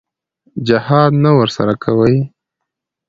جهاد 0.67 1.11
نه 1.23 1.31
ورسره 1.39 1.73
کوي. 1.83 2.17